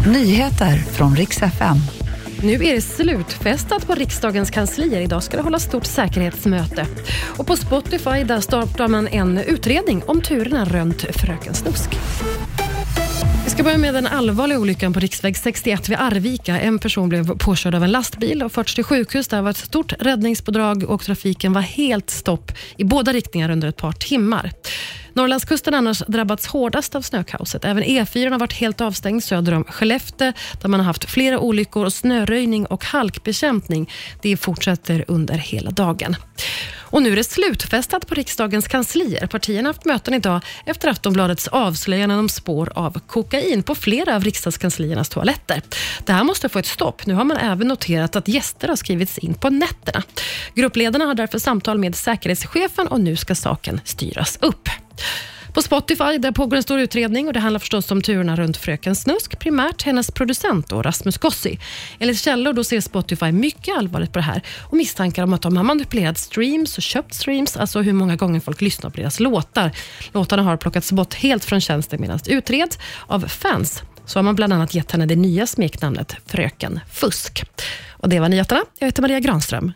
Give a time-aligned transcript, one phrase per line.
[0.00, 1.76] Nyheter från riks FM.
[2.42, 5.00] Nu är det slutfestat på riksdagens kanslier.
[5.00, 6.86] Idag ska det hållas stort säkerhetsmöte.
[7.38, 11.90] Och på Spotify där startar man en utredning om turerna runt Fröken Snusk.
[13.44, 16.60] Vi ska börja med den allvarliga olyckan på riksväg 61 vid Arvika.
[16.60, 19.28] En person blev påkörd av en lastbil och förts till sjukhus.
[19.28, 23.76] Det var ett stort räddningspådrag och trafiken var helt stopp i båda riktningar under ett
[23.76, 24.52] par timmar.
[25.14, 27.64] Norrlandskusten har annars drabbats hårdast av snökaoset.
[27.64, 31.84] Även E4 har varit helt avstängd söder om Skellefteå där man har haft flera olyckor
[31.84, 33.90] och snöröjning och halkbekämpning.
[34.22, 36.16] Det fortsätter under hela dagen.
[36.94, 39.26] Och nu är det slutfestat på riksdagens kanslier.
[39.26, 44.24] Partierna har haft möten idag efter Aftonbladets avslöjanden om spår av kokain på flera av
[44.24, 45.62] riksdagskansliernas toaletter.
[46.04, 47.06] Det här måste få ett stopp.
[47.06, 50.02] Nu har man även noterat att gäster har skrivits in på nätterna.
[50.54, 54.68] Gruppledarna har därför samtal med säkerhetschefen och nu ska saken styras upp.
[55.74, 59.38] Spotify där pågår en stor utredning och det handlar förstås om turerna runt Fröken Snusk,
[59.38, 61.58] primärt hennes producent då, Rasmus Gossi.
[61.98, 65.56] Enligt källor då ser Spotify mycket allvarligt på det här och misstankar om att de
[65.56, 69.70] har manipulerat streams och köpt streams, alltså hur många gånger folk lyssnar på deras låtar.
[70.12, 73.82] Låtarna har plockats bort helt från tjänsten medan det utreds av fans.
[74.06, 77.44] Så har man bland annat gett henne det nya smeknamnet Fröken Fusk.
[77.90, 78.60] Och Det var nyheterna.
[78.78, 79.72] Jag heter Maria Granström.